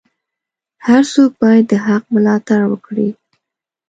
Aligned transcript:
هر 0.87 1.03
څوک 1.13 1.31
باید 1.41 1.65
د 1.71 1.73
حق 1.85 2.03
ملاتړ 2.15 2.61
وکړي. 2.67 3.09